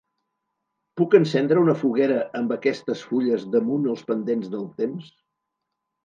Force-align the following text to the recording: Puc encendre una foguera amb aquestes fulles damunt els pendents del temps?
Puc 0.99 1.15
encendre 1.17 1.59
una 1.65 1.75
foguera 1.81 2.15
amb 2.39 2.53
aquestes 2.55 3.03
fulles 3.09 3.45
damunt 3.57 3.85
els 3.91 4.01
pendents 4.09 4.49
del 4.55 4.65
temps? 4.81 5.13